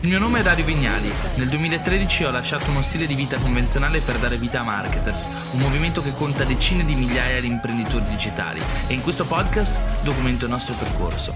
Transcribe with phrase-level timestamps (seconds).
[0.00, 1.10] Il mio nome è Dario Vignali.
[1.36, 5.58] Nel 2013 ho lasciato uno stile di vita convenzionale per dare vita a Marketers, un
[5.58, 10.50] movimento che conta decine di migliaia di imprenditori digitali e in questo podcast documento il
[10.50, 11.32] nostro percorso.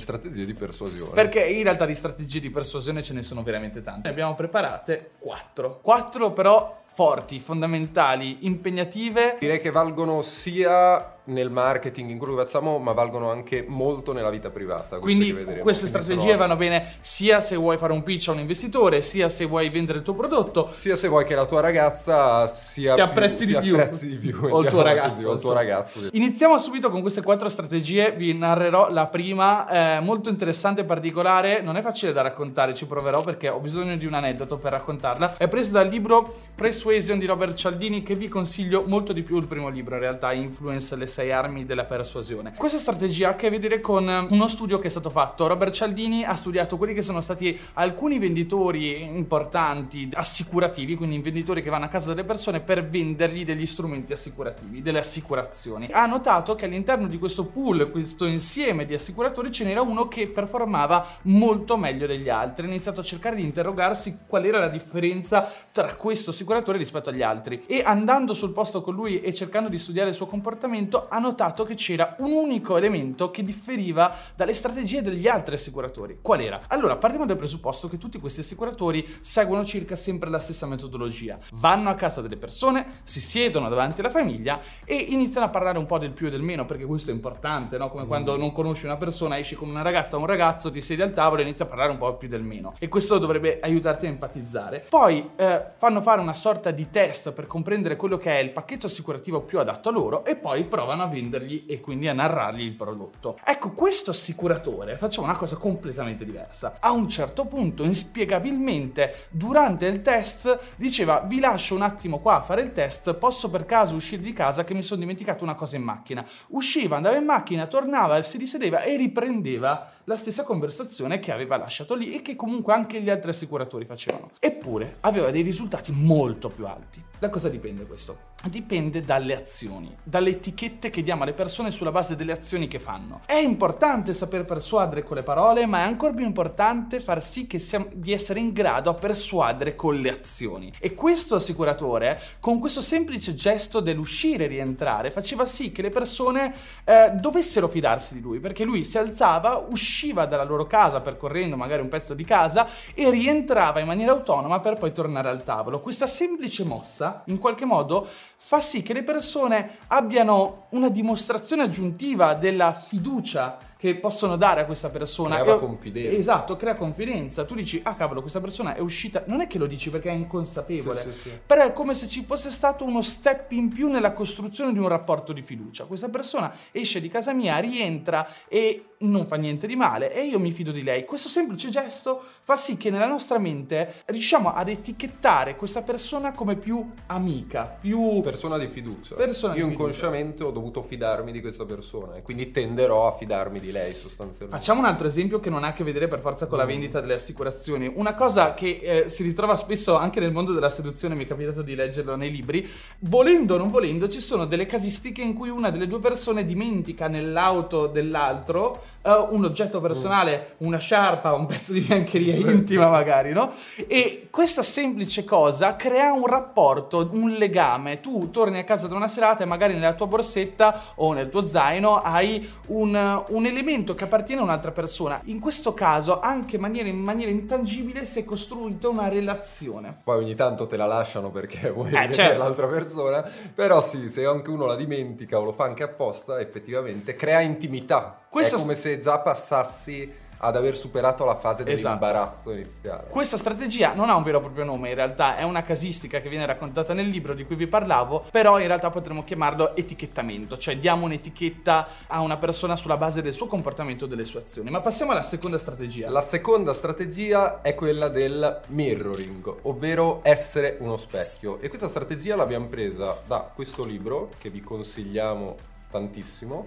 [0.00, 1.12] Strategie di persuasione.
[1.12, 4.08] Perché in realtà di strategie di persuasione ce ne sono veramente tante.
[4.08, 5.78] Ne abbiamo preparate quattro.
[5.80, 9.36] Quattro però forti, fondamentali, impegnative.
[9.38, 14.30] Direi che valgono sia nel marketing in quello che facciamo, ma valgono anche molto nella
[14.30, 14.98] vita privata.
[14.98, 16.36] Quindi queste strategie sono...
[16.36, 19.98] vanno bene sia se vuoi fare un pitch a un investitore, sia se vuoi vendere
[19.98, 23.60] il tuo prodotto, sia se vuoi che la tua ragazza sia ti apprezzi, più, di,
[23.60, 23.74] ti più.
[23.74, 26.08] apprezzi di più o il tuo ragazzo, così, o il tuo ragazzo.
[26.12, 31.60] Iniziamo subito con queste quattro strategie, vi narrerò la prima, eh, molto interessante e particolare,
[31.60, 35.36] non è facile da raccontare, ci proverò perché ho bisogno di un aneddoto per raccontarla.
[35.36, 39.46] È presa dal libro Persuasion di Robert Cialdini che vi consiglio molto di più il
[39.46, 42.54] primo libro, in realtà Influence le sei armi della persuasione.
[42.56, 45.46] Questa strategia ha a che vedere con uno studio che è stato fatto.
[45.46, 51.68] Robert Cialdini ha studiato quelli che sono stati alcuni venditori importanti assicurativi, quindi venditori che
[51.68, 55.88] vanno a casa delle persone per vendergli degli strumenti assicurativi, delle assicurazioni.
[55.90, 60.28] Ha notato che all'interno di questo pool, questo insieme di assicuratori, ce n'era uno che
[60.28, 62.64] performava molto meglio degli altri.
[62.64, 67.22] Ha iniziato a cercare di interrogarsi qual era la differenza tra questo assicuratore rispetto agli
[67.22, 71.18] altri e andando sul posto con lui e cercando di studiare il suo comportamento ha
[71.18, 76.18] notato che c'era un unico elemento che differiva dalle strategie degli altri assicuratori.
[76.20, 76.60] Qual era?
[76.68, 81.38] Allora, partiamo dal presupposto che tutti questi assicuratori seguono circa sempre la stessa metodologia.
[81.52, 85.86] Vanno a casa delle persone, si siedono davanti alla famiglia e iniziano a parlare un
[85.86, 87.88] po' del più e del meno, perché questo è importante, no?
[87.88, 91.02] Come quando non conosci una persona, esci con una ragazza o un ragazzo, ti siedi
[91.02, 92.74] al tavolo e inizi a parlare un po' più del meno.
[92.78, 94.84] E questo dovrebbe aiutarti a empatizzare.
[94.88, 98.86] Poi eh, fanno fare una sorta di test per comprendere quello che è il pacchetto
[98.86, 102.74] assicurativo più adatto a loro e poi provano a vendergli e quindi a narrargli il
[102.74, 103.38] prodotto.
[103.44, 106.78] Ecco, questo assicuratore faceva una cosa completamente diversa.
[106.80, 112.42] A un certo punto, inspiegabilmente, durante il test, diceva: Vi lascio un attimo qua a
[112.42, 113.14] fare il test.
[113.14, 116.26] Posso per caso uscire di casa che mi sono dimenticato una cosa in macchina.
[116.48, 121.94] Usciva, andava in macchina, tornava, si risedeva e riprendeva la stessa conversazione che aveva lasciato
[121.94, 124.30] lì e che comunque anche gli altri assicuratori facevano.
[124.40, 127.09] Eppure aveva dei risultati molto più alti.
[127.20, 128.28] Da cosa dipende questo?
[128.48, 133.20] Dipende dalle azioni, dalle etichette che diamo alle persone sulla base delle azioni che fanno.
[133.26, 137.58] È importante saper persuadere con le parole, ma è ancora più importante far sì che
[137.58, 140.72] siamo, di essere in grado a persuadere con le azioni.
[140.80, 146.54] E questo assicuratore, con questo semplice gesto dell'uscire e rientrare, faceva sì che le persone
[146.84, 151.82] eh, dovessero fidarsi di lui, perché lui si alzava, usciva dalla loro casa percorrendo magari
[151.82, 155.80] un pezzo di casa e rientrava in maniera autonoma per poi tornare al tavolo.
[155.80, 158.06] Questa semplice mossa, in qualche modo,
[158.36, 164.66] fa sì che le persone abbiano una dimostrazione aggiuntiva della fiducia che possono dare a
[164.66, 165.40] questa persona.
[165.40, 166.18] Crea confidenza.
[166.18, 167.46] Esatto, crea confidenza.
[167.46, 169.24] Tu dici, ah cavolo, questa persona è uscita.
[169.26, 171.40] Non è che lo dici perché è inconsapevole, sì, sì, sì.
[171.46, 174.88] però è come se ci fosse stato uno step in più nella costruzione di un
[174.88, 175.86] rapporto di fiducia.
[175.86, 180.38] Questa persona esce di casa mia, rientra e non fa niente di male e io
[180.38, 181.04] mi fido di lei.
[181.04, 186.56] Questo semplice gesto fa sì che nella nostra mente riusciamo ad etichettare questa persona come
[186.56, 189.14] più amica, più persona di fiducia.
[189.14, 190.48] Persona io di inconsciamente fiducia.
[190.48, 194.56] ho dovuto fidarmi di questa persona e quindi tenderò a fidarmi di lei sostanzialmente.
[194.56, 196.68] Facciamo un altro esempio che non ha a che vedere per forza con la mm.
[196.68, 197.90] vendita delle assicurazioni.
[197.94, 201.62] Una cosa che eh, si ritrova spesso anche nel mondo della seduzione, mi è capitato
[201.62, 202.68] di leggerlo nei libri,
[203.00, 207.08] volendo o non volendo ci sono delle casistiche in cui una delle due persone dimentica
[207.08, 213.52] nell'auto dell'altro uh, un oggetto personale, una sciarpa, un pezzo di biancheria intima magari, no?
[213.86, 218.00] E questa semplice cosa crea un rapporto, un legame.
[218.00, 221.48] Tu torni a casa da una serata e magari nella tua borsetta o nel tuo
[221.48, 223.59] zaino hai un, un elemento
[223.94, 225.20] che appartiene a un'altra persona.
[225.24, 229.96] In questo caso, anche in maniera, in maniera intangibile, si è costruita una relazione.
[230.02, 232.38] Poi ogni tanto te la lasciano perché vuoi Eh, vedere certo.
[232.38, 237.14] l'altra persona, però sì, se anche uno la dimentica o lo fa anche apposta, effettivamente
[237.14, 238.18] crea intimità.
[238.28, 241.74] Questa È come se già passassi ad aver superato la fase Esatto.
[241.96, 243.06] dell'imbarazzo iniziale.
[243.08, 246.28] Questa strategia non ha un vero e proprio nome, in realtà è una casistica che
[246.28, 250.78] viene raccontata nel libro di cui vi parlavo, però in realtà potremmo chiamarlo etichettamento, cioè
[250.78, 254.70] diamo un'etichetta a una persona sulla base del suo comportamento e delle sue azioni.
[254.70, 256.08] Ma passiamo alla seconda strategia.
[256.10, 261.60] La seconda strategia è quella del mirroring, ovvero essere uno specchio.
[261.60, 265.56] E questa strategia l'abbiamo presa da questo libro che vi consigliamo
[265.90, 266.66] tantissimo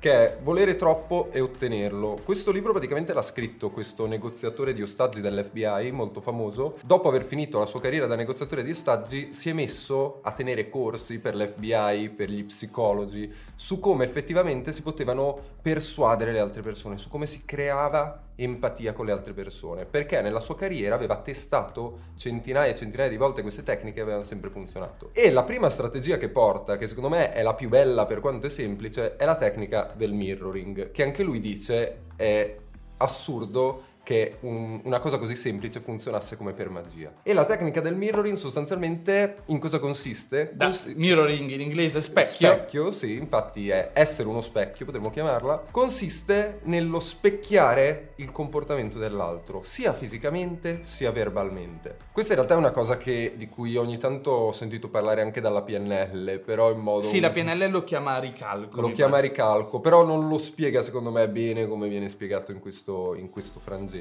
[0.00, 2.18] che è Volere troppo e ottenerlo.
[2.24, 6.78] Questo libro praticamente l'ha scritto questo negoziatore di ostaggi dell'FBI, molto famoso.
[6.82, 10.70] Dopo aver finito la sua carriera da negoziatore di ostaggi, si è messo a tenere
[10.70, 16.96] corsi per l'FBI, per gli psicologi, su come effettivamente si potevano persuadere le altre persone,
[16.96, 22.10] su come si creava empatia con le altre persone, perché nella sua carriera aveva testato
[22.16, 25.10] centinaia e centinaia di volte queste tecniche e avevano sempre funzionato.
[25.12, 28.46] E la prima strategia che porta, che secondo me è la più bella per quanto
[28.46, 32.56] è semplice, è la tecnica del mirroring, che anche lui dice è
[32.98, 37.12] assurdo che un, una cosa così semplice funzionasse come per magia.
[37.22, 40.50] E la tecnica del mirroring sostanzialmente in cosa consiste?
[40.52, 42.48] Da, Cons- mirroring in inglese specchio.
[42.48, 45.66] Specchio, sì, infatti è essere uno specchio, potremmo chiamarla.
[45.70, 51.96] Consiste nello specchiare il comportamento dell'altro, sia fisicamente sia verbalmente.
[52.10, 55.40] Questa in realtà è una cosa che, di cui ogni tanto ho sentito parlare anche
[55.40, 57.02] dalla PNL, però in modo...
[57.02, 58.80] Sì, la PNL lo chiama ricalco.
[58.80, 63.14] Lo chiama ricalco, però non lo spiega secondo me bene come viene spiegato in questo,
[63.14, 63.98] in questo frangente.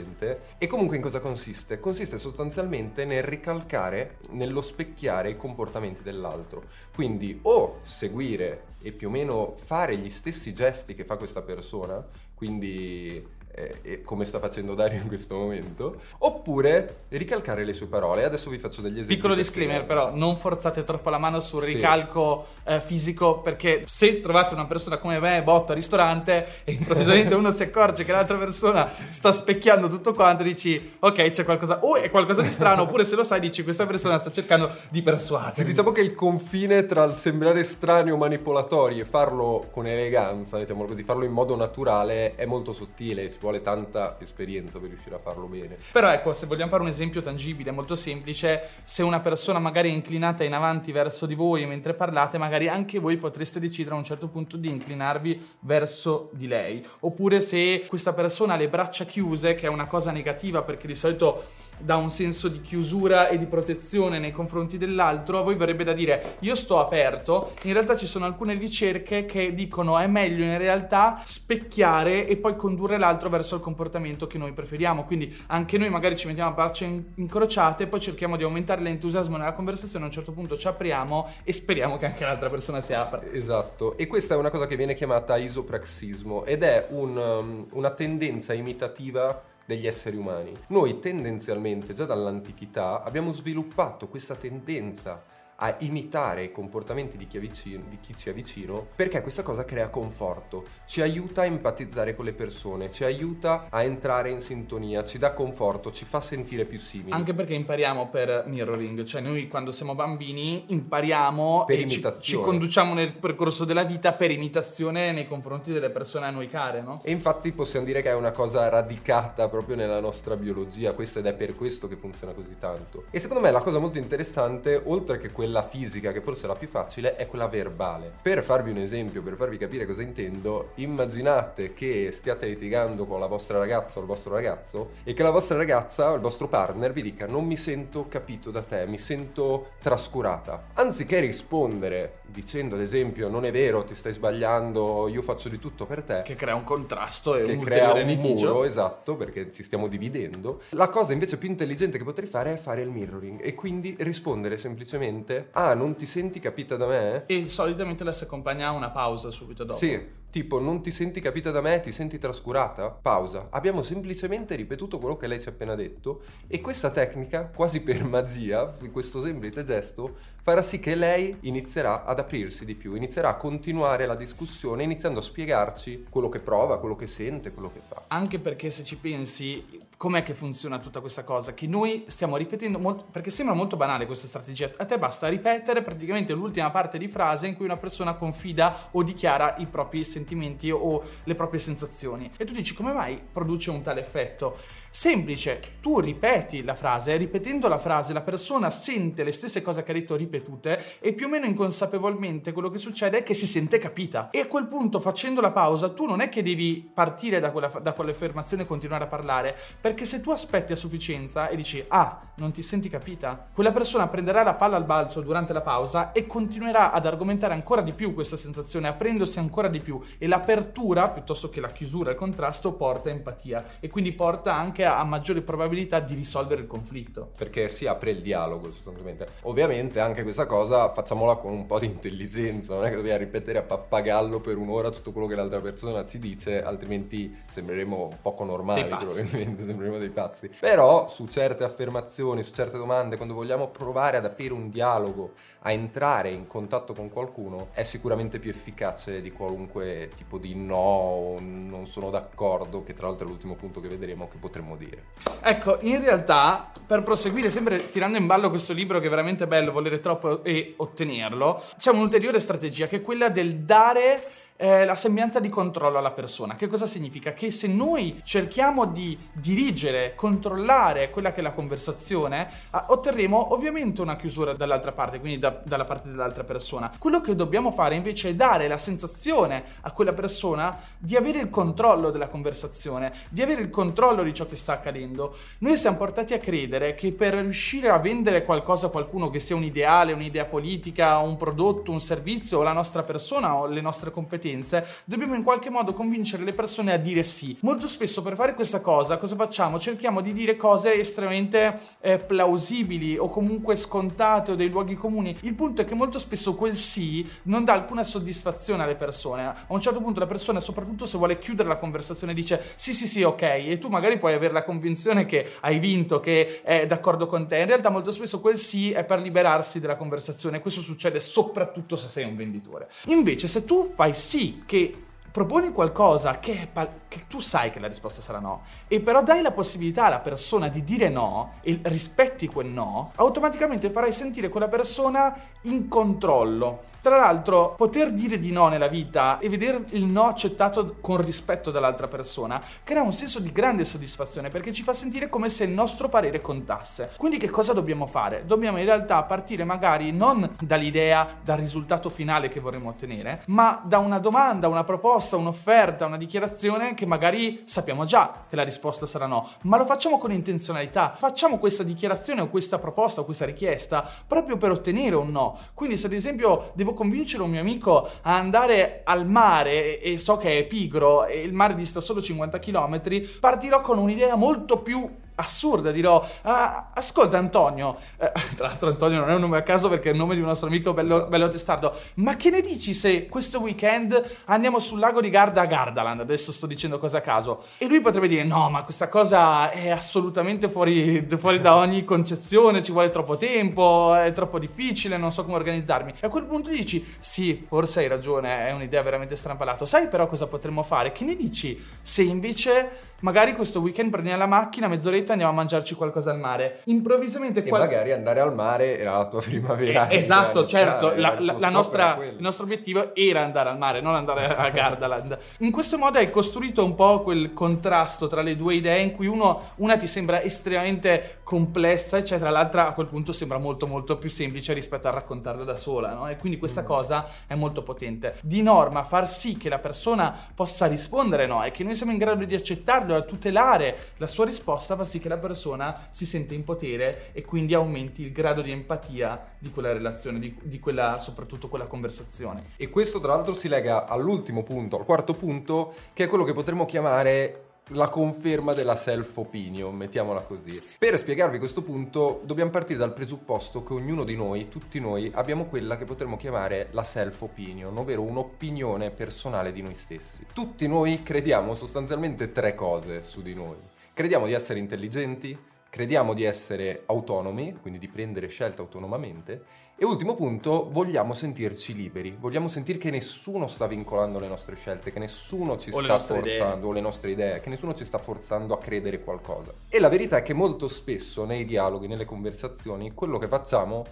[0.57, 1.80] E comunque in cosa consiste?
[1.80, 6.63] Consiste sostanzialmente nel ricalcare, nello specchiare i comportamenti dell'altro.
[6.94, 12.06] Quindi o seguire e più o meno fare gli stessi gesti che fa questa persona,
[12.34, 18.24] quindi eh, come sta facendo Dario in questo momento, oppure ricalcare le sue parole.
[18.24, 19.16] Adesso vi faccio degli esempi.
[19.16, 21.74] Piccolo disclaimer, però, non forzate troppo la mano sul Sì.
[21.74, 27.36] ricalco eh, fisico, perché se trovate una persona come me, botto al ristorante, e improvvisamente
[27.36, 31.95] uno si accorge che l'altra persona sta specchiando tutto quanto, dici, ok, c'è qualcosa, o
[31.95, 35.02] è qualcosa di strano, oppure se lo sai, dici, questa persona sta cercando di Sì,
[35.04, 35.63] persuadere.
[35.63, 40.88] diciamo che il confine tra il sembrare strani o manipolatori e farlo con eleganza, mettiamolo
[40.88, 45.20] così, farlo in modo naturale è molto sottile, ci vuole tanta esperienza per riuscire a
[45.20, 45.78] farlo bene.
[45.94, 49.94] Però ecco, se vogliamo fare un esempio tangibile, molto semplice, se una persona magari è
[49.94, 54.04] inclinata in avanti verso di voi mentre parlate, magari anche voi potreste decidere a un
[54.04, 56.86] certo punto di inclinarvi verso di lei.
[57.00, 60.96] Oppure se questa persona ha le braccia chiuse, che è una cosa negativa perché di
[60.96, 65.84] solito dà un senso di chiusura e di protezione nei confronti dell'altro, a voi verrebbe
[65.84, 70.44] da dire io sto aperto, in realtà ci sono alcune ricerche che dicono è meglio
[70.44, 75.78] in realtà specchiare e poi condurre l'altro verso il comportamento che noi preferiamo, quindi anche
[75.78, 80.06] noi magari ci mettiamo a braccia in- incrociate, poi cerchiamo di aumentare l'entusiasmo nella conversazione,
[80.06, 83.22] a un certo punto ci apriamo e speriamo che anche l'altra persona si apra.
[83.31, 87.92] Esatto, e questa è una cosa che viene chiamata isopraxismo ed è un, um, una
[87.92, 90.51] tendenza imitativa degli esseri umani.
[90.69, 95.24] Noi tendenzialmente già dall'antichità abbiamo sviluppato questa tendenza
[95.60, 99.44] a imitare i comportamenti di chi, è vicino- di chi ci è vicino perché questa
[99.44, 104.40] cosa crea conforto, ci aiuta a empatizzare con le persone, ci aiuta a entrare in
[104.40, 107.12] sintonia, ci dà conforto, ci fa sentire più simili.
[107.12, 112.36] Anche perché impariamo per mirroring, cioè noi quando siamo bambini impariamo Per e ci, ci
[112.36, 117.02] conduciamo nel percorso della vita per imitazione nei confronti delle persone a noi care, no?
[117.04, 121.26] E infatti possiamo dire che è una cosa radicata proprio nella nostra biologia, questo ed
[121.26, 123.06] è per questo che funziona così tanto.
[123.12, 126.56] E secondo me la cosa molto interessante, oltre che quella fisica, che forse è la
[126.56, 128.12] più facile, è quella verbale.
[128.22, 133.28] Per farvi un esempio, per farvi capire cosa intendo, immaginate che stiate litigando con la
[133.28, 136.94] vostra ragazza o il vostro ragazzo e che la vostra ragazza o il vostro partner
[136.94, 140.68] vi dica non mi sento capito da te, mi sento trascurata.
[140.74, 145.86] Anziché rispondere dicendo ad esempio non è vero, ti stai sbagliando, io faccio di tutto
[145.86, 148.48] per te, Che crea un contrasto e che un crea un litigio.
[148.48, 150.62] muro, esatto, perché ci stiamo dividendo.
[150.70, 154.58] La cosa invece più intelligente che potrei fare è fare il mirroring e quindi rispondere
[154.58, 158.90] semplicemente "Ah, non ti senti capita da me?" E solitamente la si accompagna a una
[158.90, 159.78] pausa subito dopo.
[159.80, 162.90] Sì, tipo non ti senti capita da me, ti senti trascurata?
[162.90, 163.48] Pausa.
[163.50, 168.04] Abbiamo semplicemente ripetuto quello che lei ci ha appena detto e questa tecnica, quasi per
[168.04, 173.30] magia, di questo semplice gesto, farà sì che lei inizierà ad aprirsi di più, inizierà
[173.30, 177.81] a continuare la discussione iniziando a spiegarci quello che prova, quello che sente, quello che
[177.86, 178.04] fa.
[178.07, 179.64] Anche perché se ci pensi,
[180.00, 181.54] com'è che funziona tutta questa cosa?
[181.54, 184.72] Che noi stiamo ripetendo molto, perché sembra molto banale questa strategia.
[184.78, 189.04] A te basta ripetere praticamente l'ultima parte di frase in cui una persona confida o
[189.04, 192.32] dichiara i propri sentimenti o le proprie sensazioni.
[192.38, 194.58] E tu dici come mai produce un tale effetto?
[194.90, 199.92] Semplice, tu ripeti la frase, ripetendo la frase la persona sente le stesse cose che
[199.92, 203.78] ha detto ripetute e più o meno inconsapevolmente quello che succede è che si sente
[203.78, 204.30] capita.
[204.32, 207.68] E a quel punto facendo la pausa tu non è che devi partire da quella,
[207.68, 209.58] da quell'affermazione e continuare a parlare,
[209.90, 214.08] perché se tu aspetti a sufficienza e dici ah non ti senti capita, quella persona
[214.08, 218.14] prenderà la palla al balzo durante la pausa e continuerà ad argomentare ancora di più
[218.14, 223.10] questa sensazione, aprendosi ancora di più e l'apertura piuttosto che la chiusura, il contrasto porta
[223.10, 227.31] empatia e quindi porta anche a, a maggiori probabilità di risolvere il conflitto.
[227.38, 229.28] perché si apre il dialogo sostanzialmente.
[229.42, 233.60] Ovviamente anche questa cosa facciamola con un po' di intelligenza, non è che dobbiamo ripetere
[233.60, 238.88] a pappagallo per un'ora tutto quello che l'altra persona ci dice, altrimenti sembreremo poco normali
[238.88, 240.50] probabilmente, sembreremo dei pazzi.
[240.59, 245.71] Però su certe affermazioni, su certe domande, quando vogliamo provare ad aprire un dialogo, a
[245.71, 251.88] entrare in contatto con qualcuno, è sicuramente più efficace di qualunque tipo di no, non
[251.88, 255.06] sono d'accordo, che tra l'altro è l'ultimo punto che vedremo che potremmo dire.
[255.42, 259.71] Ecco, in realtà, per proseguire sempre tirando in ballo questo libro che è veramente bello,
[259.71, 264.21] volere troppo e ottenerlo, c'è un'ulteriore strategia che è quella del dare
[264.61, 266.56] eh, la sembianza di controllo alla persona.
[266.56, 267.31] Che cosa significa?
[267.31, 274.01] Che se noi cerchiamo di dirigere, controllare quella che è la conversazione, eh, otterremo ovviamente
[274.01, 276.92] una chiusura dall'altra parte, quindi da, dalla parte dell'altra persona.
[276.99, 281.49] Quello che dobbiamo fare invece è dare la sensazione a quella persona di avere il
[281.49, 285.33] controllo della conversazione, di avere il controllo di ciò che sta accadendo.
[285.59, 289.56] Noi siamo portati a credere che per riuscire a vendere qualcosa a qualcuno, che sia
[289.56, 294.11] un ideale, un'idea politica, un prodotto, un servizio, o la nostra persona o le nostre
[294.11, 297.56] competenze, competenze, dobbiamo in qualche modo convincere le persone a dire sì.
[297.62, 299.80] Molto spesso per fare questa cosa, cosa facciamo?
[299.80, 305.36] Cerchiamo di dire cose estremamente eh, plausibili o comunque scontate o dei luoghi comuni.
[305.42, 309.46] Il punto è che molto spesso quel sì non dà alcuna soddisfazione alle persone.
[309.46, 313.08] A un certo punto la persona, soprattutto se vuole chiudere la conversazione, dice sì sì
[313.08, 317.26] sì ok e tu magari puoi avere la convinzione che hai vinto, che è d'accordo
[317.26, 317.60] con te.
[317.60, 320.62] In realtà molto spesso quel sì è per liberarsi della conversazione.
[320.62, 322.90] Questo succede soprattutto se sei un venditore.
[323.08, 327.80] Invece se tu fai sì sì che proponi qualcosa che, pal- che, tu sai che
[327.80, 331.78] la risposta sarà no, e però dai la possibilità alla persona di dire no e
[331.84, 336.88] rispetti quel no, automaticamente farai sentire quella persona in controllo.
[337.02, 341.72] Tra l'altro, poter dire di no nella vita e vedere il no accettato con rispetto
[341.72, 345.70] dall'altra persona crea un senso di grande soddisfazione perché ci fa sentire come se il
[345.70, 347.12] nostro parere contasse.
[347.16, 348.44] Quindi che cosa dobbiamo fare?
[348.46, 354.00] Dobbiamo in realtà partire magari non dall'idea, dal risultato finale che vorremmo ottenere, ma da
[354.00, 359.26] una domanda, una proposta, un'offerta, una dichiarazione che magari sappiamo già che la risposta sarà
[359.26, 361.14] no, ma lo facciamo con intenzionalità.
[361.16, 365.58] Facciamo questa dichiarazione o questa proposta o questa richiesta proprio per ottenere un no.
[365.74, 370.18] Quindi se ad esempio devo devo convincere un mio amico a andare al mare e,
[370.18, 373.02] so che è pigro e il mare dista solo 50 km,
[373.40, 375.08] partirò con un'idea molto più
[375.40, 379.90] assurda, dirò, ah, ascolta Antonio, eh, tra l'altro Antonio non è un nome a caso
[379.90, 382.94] perché è il nome di un nostro amico bello, bello testardo, ma che ne dici
[382.94, 387.22] se questo weekend andiamo sul lago di Garda a Gardaland, adesso sto dicendo cose a
[387.22, 392.04] caso, e lui potrebbe dire no, ma questa cosa è assolutamente fuori, fuori da ogni
[392.06, 396.44] concezione, ci vuole troppo tempo, è troppo difficile, non so come organizzarmi, e a quel
[396.44, 401.12] punto dici sì, forse hai ragione, è un'idea veramente strampalata, sai però cosa potremmo fare?
[401.12, 405.56] Che ne dici se invece magari questo weekend prendiamo la macchina, mezz'oretta e andiamo a
[405.56, 406.81] mangiarci qualcosa al mare.
[406.86, 407.64] Improvvisamente...
[407.64, 407.81] E qual...
[407.81, 410.07] magari andare al mare era la tua primavera.
[410.07, 411.14] Eh, esatto, certo.
[411.16, 415.38] La, la, la nostra, il nostro obiettivo era andare al mare, non andare a Gardaland.
[415.59, 419.28] In questo modo hai costruito un po' quel contrasto tra le due idee in cui
[419.28, 424.30] uno, una ti sembra estremamente complessa, eccetera, l'altra a quel punto sembra molto molto più
[424.30, 426.28] semplice rispetto a raccontarla da sola, no?
[426.28, 426.86] E quindi questa mm.
[426.86, 428.36] cosa è molto potente.
[428.42, 432.18] Di norma, far sì che la persona possa rispondere no e che noi siamo in
[432.18, 436.54] grado di accettarlo e tutelare la sua risposta fa sì che la persona si sente
[436.54, 441.18] in potere e quindi aumenti il grado di empatia di quella relazione, di, di quella,
[441.19, 442.64] soprattutto quella conversazione.
[442.78, 446.54] E questo tra l'altro si lega all'ultimo punto, al quarto punto, che è quello che
[446.54, 450.80] potremmo chiamare la conferma della self-opinion, mettiamola così.
[450.97, 455.66] Per spiegarvi questo punto dobbiamo partire dal presupposto che ognuno di noi, tutti noi, abbiamo
[455.66, 460.45] quella che potremmo chiamare la self-opinion, ovvero un'opinione personale di noi stessi.
[460.54, 463.78] Tutti noi crediamo sostanzialmente tre cose su di noi.
[464.19, 465.57] Crediamo di essere intelligenti,
[465.90, 469.64] crediamo di essere autonomi, quindi di prendere scelte autonomamente,
[469.95, 475.14] e ultimo punto, vogliamo sentirci liberi, vogliamo sentire che nessuno sta vincolando le nostre scelte,
[475.14, 476.90] che nessuno ci o sta forzando, idee.
[476.90, 479.73] o le nostre idee, che nessuno ci sta forzando a credere qualcosa.
[479.88, 484.04] E la verità è che molto spesso nei dialoghi, nelle conversazioni, quello che facciamo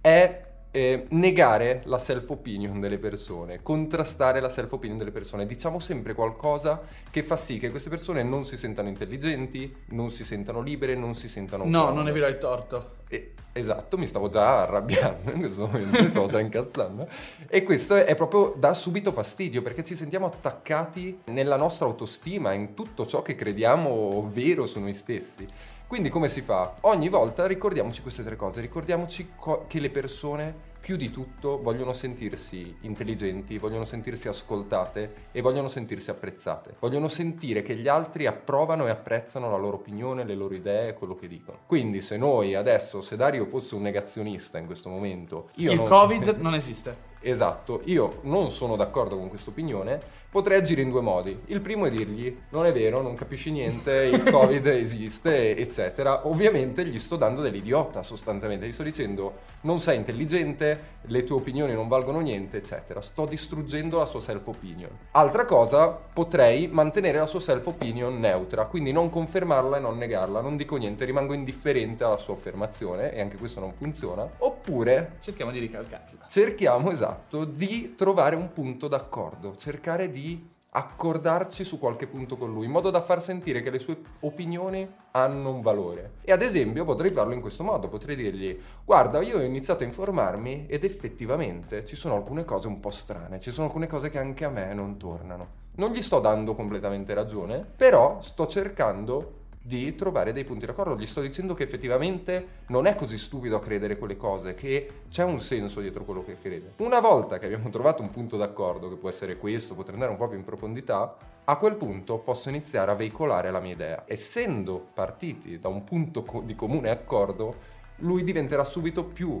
[0.00, 5.46] è eh, negare la self-opinion delle persone, contrastare la self-opinion delle persone.
[5.46, 10.24] Diciamo sempre qualcosa che fa sì che queste persone non si sentano intelligenti, non si
[10.24, 11.64] sentano libere, non si sentano...
[11.66, 13.00] No, non è vero, hai torto.
[13.08, 17.06] E, esatto, mi stavo già arrabbiando in questo momento, mi stavo già incazzando.
[17.48, 22.72] E questo è proprio da subito fastidio perché ci sentiamo attaccati nella nostra autostima, in
[22.72, 25.46] tutto ciò che crediamo vero su noi stessi.
[25.92, 26.72] Quindi come si fa?
[26.84, 31.92] Ogni volta ricordiamoci queste tre cose, ricordiamoci co- che le persone più di tutto vogliono
[31.92, 36.76] sentirsi intelligenti, vogliono sentirsi ascoltate e vogliono sentirsi apprezzate.
[36.80, 41.14] Vogliono sentire che gli altri approvano e apprezzano la loro opinione, le loro idee, quello
[41.14, 41.58] che dicono.
[41.66, 45.50] Quindi se noi adesso, se Dario fosse un negazionista in questo momento...
[45.56, 45.86] Il non...
[45.86, 47.11] Covid non esiste.
[47.22, 51.38] Esatto, io non sono d'accordo con questa opinione, potrei agire in due modi.
[51.46, 56.26] Il primo è dirgli non è vero, non capisci niente, il Covid esiste, eccetera.
[56.26, 61.74] Ovviamente gli sto dando dell'idiota sostanzialmente, gli sto dicendo non sei intelligente, le tue opinioni
[61.74, 63.00] non valgono niente, eccetera.
[63.00, 64.90] Sto distruggendo la sua self-opinion.
[65.12, 70.56] Altra cosa, potrei mantenere la sua self-opinion neutra, quindi non confermarla e non negarla, non
[70.56, 74.28] dico niente, rimango indifferente alla sua affermazione e anche questo non funziona.
[74.38, 76.26] Oppure Cerchiamo di ricalcarla.
[76.26, 77.10] cerchiamo esatto
[77.46, 82.90] di trovare un punto d'accordo, cercare di accordarci su qualche punto con lui, in modo
[82.90, 86.12] da far sentire che le sue opinioni hanno un valore.
[86.22, 89.86] E ad esempio potrei farlo in questo modo, potrei dirgli guarda io ho iniziato a
[89.86, 94.18] informarmi ed effettivamente ci sono alcune cose un po' strane, ci sono alcune cose che
[94.18, 95.60] anche a me non tornano.
[95.76, 100.96] Non gli sto dando completamente ragione, però sto cercando di trovare dei punti d'accordo.
[100.96, 105.22] Gli sto dicendo che effettivamente non è così stupido a credere quelle cose, che c'è
[105.22, 106.72] un senso dietro quello che crede.
[106.78, 110.18] Una volta che abbiamo trovato un punto d'accordo, che può essere questo, potrei andare un
[110.18, 114.04] po' più in profondità, a quel punto posso iniziare a veicolare la mia idea.
[114.06, 119.40] Essendo partiti da un punto di comune accordo, lui diventerà subito più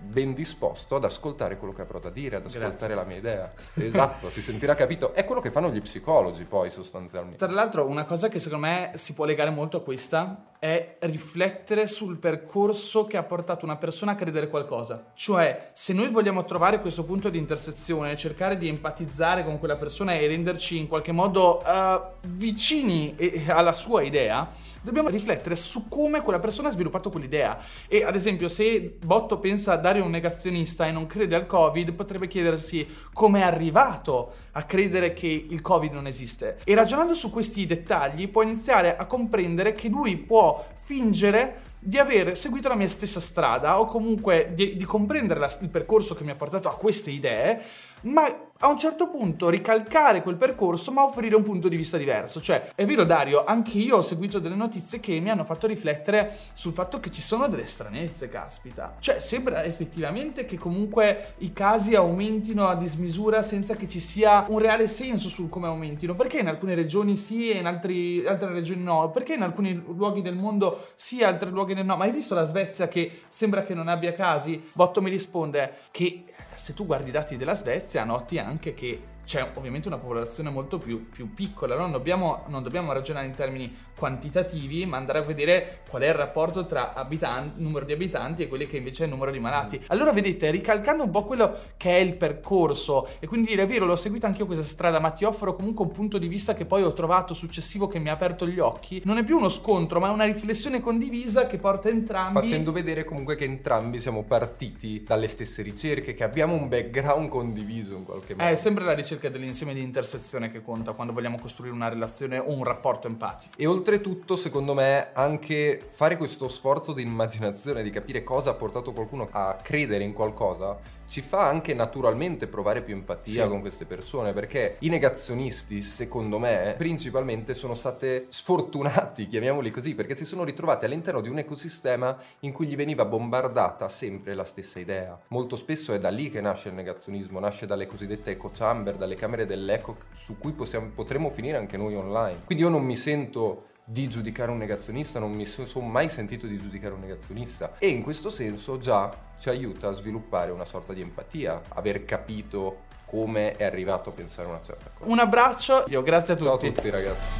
[0.00, 2.94] ben disposto ad ascoltare quello che avrò da dire, ad ascoltare Grazie.
[2.94, 3.52] la mia idea.
[3.74, 5.12] Esatto, si sentirà capito.
[5.12, 7.38] È quello che fanno gli psicologi poi sostanzialmente.
[7.38, 11.86] Tra l'altro, una cosa che secondo me si può legare molto a questa è riflettere
[11.86, 15.10] sul percorso che ha portato una persona a credere qualcosa.
[15.14, 20.12] Cioè, se noi vogliamo trovare questo punto di intersezione, cercare di empatizzare con quella persona
[20.12, 23.16] e renderci in qualche modo eh, vicini
[23.48, 24.52] alla sua idea,
[24.82, 27.58] dobbiamo riflettere su come quella persona ha sviluppato quell'idea.
[27.88, 31.92] E ad esempio, se Botto pensa a Dario un negazionista e non crede al Covid,
[31.92, 36.58] potrebbe chiedersi come è arrivato a credere che il Covid non esiste.
[36.64, 42.36] E ragionando su questi dettagli, può iniziare a comprendere che lui può fingere di aver
[42.36, 46.30] seguito la mia stessa strada o comunque di, di comprendere la- il percorso che mi
[46.30, 47.62] ha portato a queste idee,
[48.02, 52.40] ma a un certo punto ricalcare quel percorso ma offrire un punto di vista diverso.
[52.42, 56.36] Cioè, è vero Dario, anche io ho seguito delle notizie che mi hanno fatto riflettere
[56.52, 58.96] sul fatto che ci sono delle stranezze, caspita.
[58.98, 64.58] Cioè, sembra effettivamente che comunque i casi aumentino a dismisura senza che ci sia un
[64.58, 66.14] reale senso sul come aumentino.
[66.14, 69.10] Perché in alcune regioni sì e in altri- altre regioni no?
[69.10, 71.96] Perché in alcuni luoghi del mondo sì e altri luoghi no?
[71.96, 74.62] Ma hai visto la Svezia che sembra che non abbia casi?
[74.74, 76.24] Botto mi risponde che
[76.60, 80.78] se tu guardi i dati della Svezia noti anche che c'è ovviamente una popolazione molto
[80.78, 85.82] più, più piccola, non dobbiamo, non dobbiamo ragionare in termini quantitativi, ma andare a vedere
[85.88, 89.12] qual è il rapporto tra abitanti, numero di abitanti e quelli che invece è il
[89.12, 89.80] numero di malati.
[89.88, 93.84] Allora vedete, ricalcando un po' quello che è il percorso e quindi dire è vero,
[93.84, 96.64] l'ho seguita anche io questa strada, ma ti offro comunque un punto di vista che
[96.64, 100.00] poi ho trovato successivo che mi ha aperto gli occhi, non è più uno scontro,
[100.00, 105.04] ma è una riflessione condivisa che porta entrambi Facendo vedere comunque che entrambi siamo partiti
[105.04, 108.48] dalle stesse ricerche, che abbiamo un background condiviso in qualche modo.
[108.48, 112.50] È sempre la ricerca dell'insieme di intersezione che conta quando vogliamo costruire una relazione o
[112.52, 113.54] un rapporto empatico.
[113.58, 118.92] E oltretutto, secondo me, anche fare questo sforzo di immaginazione, di capire cosa ha portato
[118.92, 120.78] qualcuno a credere in qualcosa,
[121.10, 123.48] ci fa anche naturalmente provare più empatia Sì.
[123.50, 130.14] con queste persone, perché i negazionisti, secondo me, principalmente sono state sfortunati, chiamiamoli così, perché
[130.14, 134.78] si sono ritrovati all'interno di un ecosistema in cui gli veniva bombardata sempre la stessa
[134.78, 135.18] idea.
[135.28, 139.16] Molto spesso è da lì che nasce il negazionismo, nasce dalle cosiddette echo chamber, dalle
[139.16, 142.42] camere dell'eco su cui possiamo- potremmo finire anche noi online.
[142.44, 146.46] Quindi io non mi sento di giudicare un negazionista, non mi so- sono mai sentito
[146.46, 150.92] di giudicare un negazionista e in questo senso già ci aiuta a sviluppare una sorta
[150.92, 155.10] di empatia, aver capito come è arrivato a pensare una certa cosa.
[155.10, 156.72] Un abbraccio, io grazie a Ciao a tutti.
[156.72, 157.38] tutti ragazzi.